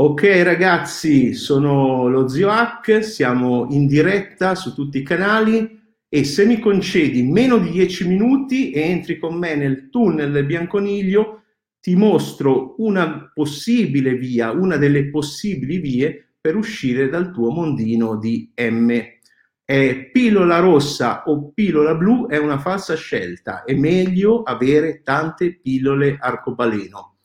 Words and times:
Ok 0.00 0.22
ragazzi, 0.42 1.34
sono 1.34 2.08
lo 2.08 2.26
Zio 2.26 2.48
Hack, 2.48 3.04
siamo 3.04 3.66
in 3.68 3.86
diretta 3.86 4.54
su 4.54 4.72
tutti 4.72 4.96
i 4.96 5.02
canali 5.02 5.78
e 6.08 6.24
se 6.24 6.46
mi 6.46 6.58
concedi 6.58 7.22
meno 7.22 7.58
di 7.58 7.68
10 7.68 8.08
minuti 8.08 8.70
e 8.70 8.80
entri 8.80 9.18
con 9.18 9.36
me 9.36 9.54
nel 9.56 9.90
tunnel 9.90 10.32
del 10.32 10.46
Bianconiglio, 10.46 11.42
ti 11.80 11.96
mostro 11.96 12.76
una 12.78 13.30
possibile 13.34 14.14
via, 14.14 14.52
una 14.52 14.78
delle 14.78 15.10
possibili 15.10 15.76
vie 15.80 16.32
per 16.40 16.56
uscire 16.56 17.10
dal 17.10 17.30
tuo 17.30 17.50
mondino 17.50 18.16
di 18.16 18.50
M. 18.56 18.98
È 19.62 20.10
pillola 20.10 20.60
rossa 20.60 21.24
o 21.26 21.52
pillola 21.52 21.94
blu 21.94 22.26
è 22.26 22.38
una 22.38 22.58
falsa 22.58 22.94
scelta, 22.96 23.64
è 23.64 23.74
meglio 23.74 24.44
avere 24.44 25.02
tante 25.02 25.60
pillole 25.60 26.16
arcobaleno. 26.18 27.16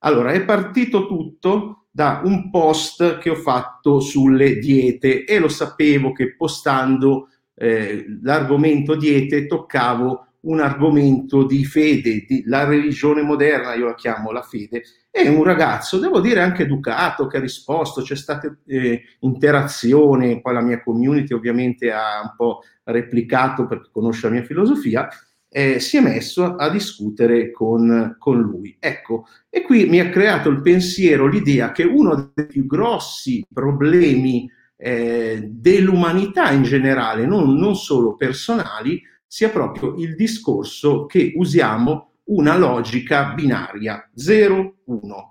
Allora, 0.00 0.32
è 0.32 0.44
partito 0.44 1.06
tutto 1.06 1.87
da 1.98 2.20
un 2.22 2.48
post 2.48 3.18
che 3.18 3.28
ho 3.28 3.34
fatto 3.34 3.98
sulle 3.98 4.60
diete 4.60 5.24
e 5.24 5.40
lo 5.40 5.48
sapevo 5.48 6.12
che 6.12 6.36
postando 6.36 7.26
eh, 7.56 8.06
l'argomento 8.22 8.94
diete 8.94 9.46
toccavo 9.46 10.26
un 10.42 10.60
argomento 10.60 11.44
di 11.44 11.64
fede, 11.64 12.24
di, 12.24 12.44
la 12.46 12.62
religione 12.62 13.22
moderna, 13.22 13.74
io 13.74 13.86
la 13.86 13.96
chiamo 13.96 14.30
la 14.30 14.42
fede, 14.42 14.84
e 15.10 15.28
un 15.28 15.42
ragazzo, 15.42 15.98
devo 15.98 16.20
dire 16.20 16.40
anche 16.40 16.62
educato, 16.62 17.26
che 17.26 17.38
ha 17.38 17.40
risposto, 17.40 18.02
c'è 18.02 18.14
stata 18.14 18.56
eh, 18.66 19.02
interazione, 19.18 20.40
poi 20.40 20.54
la 20.54 20.62
mia 20.62 20.80
community 20.80 21.34
ovviamente 21.34 21.90
ha 21.90 22.20
un 22.22 22.34
po' 22.36 22.60
replicato 22.84 23.66
perché 23.66 23.88
conosce 23.90 24.28
la 24.28 24.34
mia 24.34 24.44
filosofia, 24.44 25.08
eh, 25.50 25.80
si 25.80 25.96
è 25.96 26.00
messo 26.00 26.56
a 26.56 26.68
discutere 26.68 27.50
con, 27.50 28.16
con, 28.18 28.40
lui. 28.40 28.76
Ecco, 28.78 29.26
e 29.48 29.62
qui 29.62 29.86
mi 29.86 30.00
ha 30.00 30.10
creato 30.10 30.48
il 30.48 30.60
pensiero, 30.60 31.26
l'idea 31.26 31.72
che 31.72 31.84
uno 31.84 32.32
dei 32.34 32.46
più 32.46 32.66
grossi 32.66 33.44
problemi 33.52 34.50
eh, 34.76 35.48
dell'umanità 35.50 36.50
in 36.50 36.62
generale, 36.62 37.26
non, 37.26 37.54
non 37.54 37.76
solo 37.76 38.14
personali, 38.14 39.02
sia 39.26 39.50
proprio 39.50 39.94
il 39.96 40.14
discorso 40.14 41.06
che 41.06 41.32
usiamo 41.36 42.12
una 42.24 42.56
logica 42.56 43.32
binaria 43.34 44.10
0-1, 44.16 44.72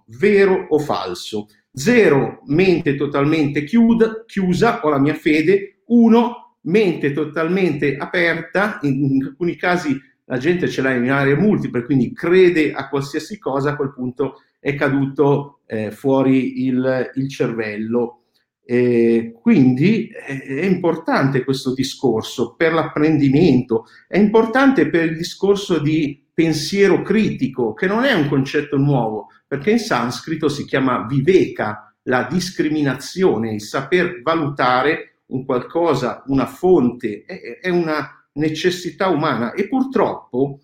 vero 0.07 0.65
o 0.69 0.79
falso. 0.79 1.47
0 1.71 2.41
mente 2.47 2.95
totalmente 2.95 3.63
chiuda, 3.63 4.23
chiusa, 4.25 4.83
ho 4.83 4.89
la 4.89 4.97
mia 4.97 5.13
fede, 5.13 5.81
1 5.85 6.46
mente 6.67 7.11
totalmente 7.11 7.97
aperta, 7.97 8.79
in, 8.83 9.23
alcuni 9.23 9.55
casi 9.55 9.99
la 10.25 10.37
gente 10.37 10.67
ce 10.67 10.81
l'ha 10.81 10.93
in 10.93 11.09
aree 11.09 11.35
multiple, 11.35 11.83
quindi 11.83 12.13
crede 12.13 12.73
a 12.73 12.89
qualsiasi 12.89 13.39
cosa, 13.39 13.71
a 13.71 13.75
quel 13.75 13.93
punto 13.93 14.41
è 14.59 14.75
caduto 14.75 15.59
eh, 15.65 15.91
fuori 15.91 16.65
il, 16.65 17.11
il 17.15 17.29
cervello. 17.29 18.23
E 18.69 19.33
quindi 19.41 20.09
è 20.09 20.65
importante 20.65 21.45
questo 21.45 21.73
discorso 21.73 22.55
per 22.55 22.73
l'apprendimento, 22.73 23.85
è 24.09 24.17
importante 24.17 24.89
per 24.89 25.05
il 25.05 25.15
discorso 25.15 25.79
di 25.79 26.21
pensiero 26.33 27.01
critico, 27.01 27.73
che 27.73 27.87
non 27.87 28.03
è 28.03 28.11
un 28.13 28.27
concetto 28.27 28.75
nuovo, 28.75 29.27
perché 29.47 29.71
in 29.71 29.79
sanscrito 29.79 30.49
si 30.49 30.65
chiama 30.65 31.05
viveka, 31.07 31.95
la 32.03 32.27
discriminazione, 32.29 33.53
il 33.53 33.61
saper 33.61 34.21
valutare 34.21 35.16
un 35.27 35.45
qualcosa, 35.45 36.23
una 36.27 36.45
fonte, 36.45 37.23
è, 37.25 37.69
una 37.69 38.27
necessità 38.33 39.07
umana 39.07 39.53
e 39.53 39.67
purtroppo 39.67 40.59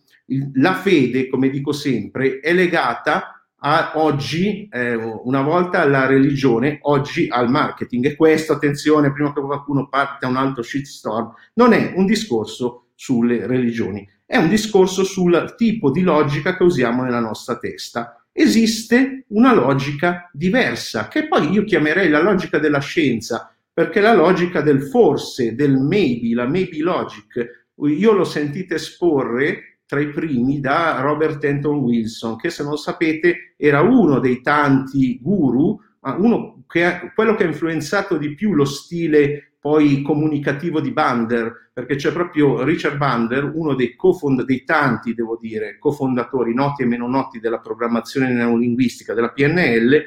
la 0.55 0.73
fede, 0.73 1.27
come 1.27 1.49
dico 1.49 1.71
sempre, 1.71 2.39
è 2.39 2.53
legata 2.53 3.43
a 3.65 3.93
oggi, 3.95 4.67
eh, 4.69 4.93
una 4.95 5.41
volta 5.41 5.81
alla 5.81 6.05
religione, 6.05 6.79
oggi 6.81 7.27
al 7.29 7.49
marketing. 7.49 8.05
E 8.05 8.15
questo, 8.15 8.53
attenzione, 8.53 9.13
prima 9.13 9.33
che 9.33 9.41
qualcuno 9.41 9.87
parte 9.87 10.25
a 10.25 10.29
un 10.29 10.35
altro 10.35 10.63
shitstorm, 10.63 11.33
non 11.53 11.73
è 11.73 11.93
un 11.95 12.05
discorso 12.05 12.87
sulle 12.95 13.47
religioni, 13.47 14.07
è 14.25 14.37
un 14.37 14.49
discorso 14.49 15.03
sul 15.03 15.55
tipo 15.57 15.91
di 15.91 16.01
logica 16.01 16.57
che 16.57 16.63
usiamo 16.63 17.03
nella 17.03 17.19
nostra 17.19 17.57
testa. 17.57 18.25
Esiste 18.31 19.25
una 19.29 19.53
logica 19.53 20.29
diversa, 20.33 21.07
che 21.07 21.27
poi 21.27 21.51
io 21.51 21.63
chiamerei 21.63 22.09
la 22.09 22.21
logica 22.21 22.59
della 22.59 22.79
scienza, 22.79 23.52
perché 23.73 24.01
la 24.01 24.13
logica 24.13 24.61
del 24.61 24.83
forse, 24.83 25.55
del 25.55 25.77
maybe, 25.77 26.35
la 26.35 26.47
maybe 26.47 26.77
logic, 26.77 27.65
io 27.75 28.11
l'ho 28.13 28.23
sentita 28.23 28.75
esporre 28.75 29.79
tra 29.85 29.99
i 29.99 30.09
primi 30.09 30.59
da 30.59 30.99
Robert 31.01 31.43
Anton 31.43 31.77
Wilson, 31.77 32.35
che 32.37 32.49
se 32.49 32.63
non 32.63 32.77
sapete 32.77 33.55
era 33.57 33.81
uno 33.81 34.19
dei 34.19 34.41
tanti 34.41 35.19
guru, 35.21 35.79
uno 36.17 36.63
che 36.67 37.11
quello 37.15 37.35
che 37.35 37.43
ha 37.43 37.47
influenzato 37.47 38.17
di 38.17 38.35
più 38.35 38.53
lo 38.53 38.65
stile 38.65 39.53
poi 39.59 40.01
comunicativo 40.01 40.81
di 40.81 40.91
Bander, 40.91 41.69
perché 41.71 41.95
c'è 41.95 42.11
proprio 42.11 42.63
Richard 42.63 42.97
Bander, 42.97 43.49
uno 43.55 43.75
dei, 43.75 43.95
cofond- 43.95 44.43
dei 44.43 44.65
tanti, 44.65 45.13
devo 45.13 45.37
dire, 45.39 45.77
cofondatori 45.79 46.53
noti 46.53 46.83
e 46.83 46.85
meno 46.85 47.07
noti 47.07 47.39
della 47.39 47.59
programmazione 47.59 48.33
neurolinguistica 48.33 49.13
della 49.13 49.31
PNL, 49.31 50.03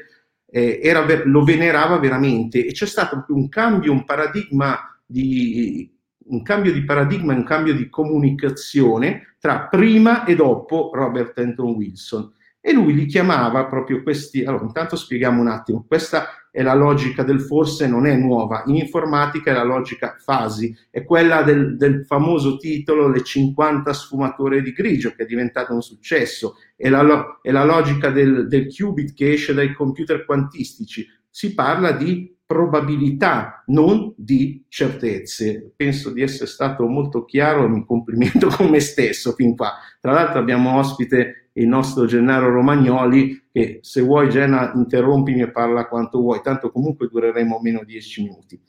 eh, 0.48 0.80
era, 0.82 1.04
lo 1.24 1.44
venerava 1.44 1.98
veramente 1.98 2.64
e 2.64 2.72
c'è 2.72 2.86
stato 2.86 3.24
un 3.28 3.48
cambio, 3.48 3.92
un 3.92 4.04
paradigma 4.04 4.78
di 5.04 5.90
un 6.28 6.42
cambio 6.42 6.72
di 6.72 6.84
paradigma, 6.84 7.34
un 7.34 7.44
cambio 7.44 7.74
di 7.74 7.88
comunicazione 7.88 9.36
tra 9.38 9.68
prima 9.68 10.24
e 10.24 10.34
dopo 10.34 10.90
Robert 10.92 11.38
Anton 11.38 11.74
Wilson. 11.74 12.32
E 12.68 12.72
lui 12.72 12.94
li 12.94 13.06
chiamava 13.06 13.66
proprio 13.66 14.02
questi. 14.02 14.42
Allora, 14.42 14.64
intanto 14.64 14.96
spieghiamo 14.96 15.40
un 15.40 15.46
attimo. 15.46 15.84
Questa 15.86 16.48
è 16.50 16.62
la 16.62 16.74
logica 16.74 17.22
del 17.22 17.40
forse, 17.40 17.86
non 17.86 18.06
è 18.06 18.16
nuova. 18.16 18.64
In 18.66 18.74
informatica 18.74 19.52
è 19.52 19.54
la 19.54 19.62
logica 19.62 20.16
fasi, 20.18 20.76
è 20.90 21.04
quella 21.04 21.42
del, 21.42 21.76
del 21.76 22.04
famoso 22.04 22.56
titolo 22.56 23.06
Le 23.06 23.22
50 23.22 23.92
sfumature 23.92 24.62
di 24.62 24.72
grigio, 24.72 25.12
che 25.14 25.22
è 25.22 25.26
diventato 25.26 25.74
un 25.74 25.80
successo. 25.80 26.56
È 26.74 26.88
la, 26.88 27.38
è 27.40 27.52
la 27.52 27.64
logica 27.64 28.10
del, 28.10 28.48
del 28.48 28.66
qubit 28.66 29.14
che 29.14 29.34
esce 29.34 29.54
dai 29.54 29.72
computer 29.72 30.24
quantistici. 30.24 31.06
Si 31.30 31.54
parla 31.54 31.92
di 31.92 32.36
probabilità, 32.44 33.62
non 33.66 34.12
di 34.16 34.64
certezze. 34.66 35.72
Penso 35.76 36.10
di 36.10 36.20
essere 36.20 36.46
stato 36.46 36.84
molto 36.88 37.24
chiaro 37.24 37.64
e 37.64 37.68
mi 37.68 37.84
complimento 37.86 38.48
con 38.56 38.70
me 38.70 38.80
stesso 38.80 39.34
fin 39.34 39.54
qua. 39.54 39.74
Tra 40.00 40.10
l'altro 40.10 40.40
abbiamo 40.40 40.78
ospite 40.78 41.45
il 41.56 41.68
nostro 41.68 42.06
Gennaro 42.06 42.50
Romagnoli 42.50 43.48
che 43.52 43.78
se 43.82 44.00
vuoi 44.00 44.28
Genna 44.28 44.72
interrompimi 44.74 45.42
e 45.42 45.50
parla 45.50 45.86
quanto 45.86 46.20
vuoi, 46.20 46.40
tanto 46.42 46.70
comunque 46.70 47.08
dureremo 47.08 47.60
meno 47.62 47.80
di 47.80 47.92
10 47.92 48.22
minuti. 48.22 48.60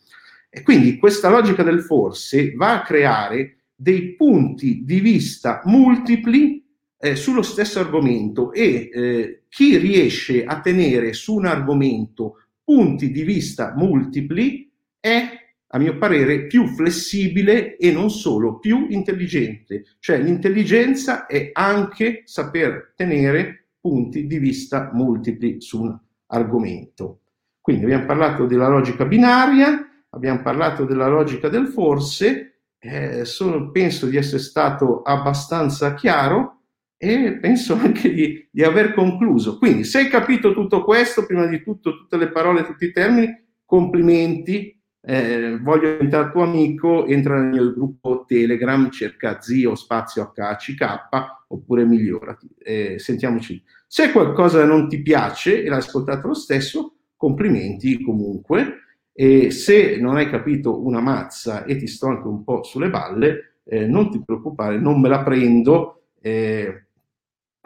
E 0.50 0.62
quindi 0.64 0.98
questa 0.98 1.30
logica 1.30 1.64
del 1.64 1.82
forse 1.82 2.54
va 2.56 2.80
a 2.80 2.82
creare 2.82 3.58
dei 3.76 4.16
punti 4.16 4.84
di 4.84 5.00
vista 5.00 5.62
multipli 5.66 6.66
eh, 7.00 7.16
sullo 7.16 7.44
stesso 7.44 7.80
argomento 7.80 8.52
e 8.52 8.90
eh, 8.92 9.42
chi 9.50 9.78
riesce 9.78 10.46
a 10.46 10.60
tenere 10.62 11.14
su 11.14 11.36
un 11.36 11.46
argomento 11.46 12.42
punti 12.64 13.12
di 13.12 13.24
vista 13.24 13.74
multipli 13.76 14.70
è, 15.00 15.47
a 15.70 15.80
mio 15.80 15.98
parere, 15.98 16.48
più 16.48 16.66
flessibile 16.68 17.76
e 17.76 17.92
non 17.92 18.10
solo 18.10 18.60
più 18.60 18.88
intelligente. 18.90 19.84
Cioè 20.00 20.20
l'intelligenza 20.20 21.26
è 21.26 21.50
anche 21.52 22.22
saper 22.26 22.94
tenere 22.96 23.68
punti 23.80 24.28
di 24.28 24.38
vista 24.40 24.92
multipli 24.94 25.60
su 25.62 25.82
un 25.82 25.98
argomento. 26.28 27.22
Quindi 27.62 27.84
abbiamo 27.84 28.06
parlato 28.06 28.46
della 28.46 28.70
logica 28.70 29.06
binaria, 29.06 29.86
abbiamo 30.10 30.42
parlato 30.42 30.86
della 30.86 31.08
logica 31.08 31.50
del 31.50 31.68
forse, 31.68 32.62
eh, 32.80 33.26
sono, 33.26 33.72
penso 33.72 34.06
di 34.06 34.18
essere 34.18 34.42
stato 34.42 35.02
abbastanza 35.02 35.94
chiaro 35.94 36.62
e 36.98 37.38
penso 37.40 37.76
anche 37.76 38.14
di, 38.14 38.48
di, 38.50 38.64
aver 38.64 38.94
concluso. 38.94 39.58
Quindi, 39.58 39.84
se 39.84 40.00
hai 40.00 40.08
capito 40.08 40.54
tutto 40.54 40.84
questo, 40.84 41.26
prima 41.26 41.46
di 41.46 41.62
tutto, 41.62 41.98
tutte 41.98 42.18
le 42.18 42.30
parole, 42.32 42.66
tutti 42.66 42.86
i 42.86 42.92
termini, 42.92 43.34
complimenti. 43.66 44.77
Eh, 45.10 45.58
voglio 45.62 45.92
diventare 45.92 46.32
tuo 46.32 46.44
amico, 46.44 47.06
entra 47.06 47.42
nel 47.42 47.72
gruppo 47.74 48.26
Telegram, 48.28 48.90
cerca 48.90 49.40
zio 49.40 49.74
spazio 49.74 50.34
HCK 50.36 51.46
oppure 51.48 51.86
migliorati. 51.86 52.50
Eh, 52.60 53.00
sentiamoci. 53.00 53.64
Se 53.88 54.12
qualcosa 54.12 54.66
non 54.66 54.90
ti 54.90 55.02
piace 55.02 55.64
e 55.64 55.70
l'hai 55.70 55.78
ascoltato 55.78 56.28
lo 56.28 56.34
stesso, 56.34 56.96
complimenti 57.16 58.04
comunque. 58.04 58.82
E 59.14 59.50
se 59.50 59.96
non 59.96 60.18
hai 60.18 60.30
capito 60.30 60.86
una 60.86 61.00
mazza 61.00 61.64
e 61.64 61.78
ti 61.78 61.88
sto 61.88 62.08
anche 62.08 62.28
un 62.28 62.44
po' 62.44 62.64
sulle 62.64 62.90
balle, 62.90 63.60
eh, 63.64 63.88
non 63.88 64.12
ti 64.12 64.22
preoccupare, 64.22 64.78
non 64.78 65.00
me 65.00 65.08
la 65.08 65.24
prendo. 65.24 66.02
Eh, 66.20 66.88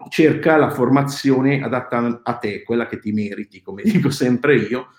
cerca 0.10 0.58
la 0.58 0.70
formazione 0.70 1.64
adatta 1.64 2.22
a 2.22 2.34
te, 2.36 2.62
quella 2.62 2.86
che 2.86 3.00
ti 3.00 3.12
meriti, 3.12 3.64
come 3.64 3.82
dico 3.84 4.12
sempre 4.12 4.58
io, 4.58 4.90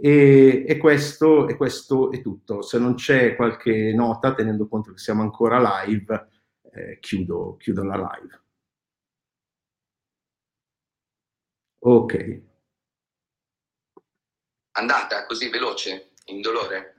e, 0.00 0.64
e, 0.68 0.76
questo, 0.78 1.48
e 1.48 1.56
questo, 1.56 2.12
è 2.12 2.20
tutto. 2.22 2.62
Se 2.62 2.78
non 2.78 2.94
c'è 2.94 3.34
qualche 3.34 3.92
nota, 3.92 4.34
tenendo 4.34 4.68
conto 4.68 4.92
che 4.92 4.98
siamo 4.98 5.22
ancora 5.22 5.84
live, 5.84 6.28
eh, 6.72 6.98
chiudo, 7.00 7.56
chiudo 7.58 7.82
la 7.84 7.96
live. 7.96 8.42
Ok. 11.80 12.42
andata 14.72 15.26
così 15.26 15.48
veloce, 15.50 16.10
indolore? 16.26 16.97